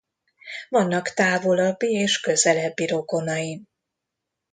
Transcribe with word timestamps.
Vannak 0.69 1.09
távolabbi 1.13 1.87
és 1.91 2.19
közelebbi 2.19 2.87
rokonaim. 2.87 3.65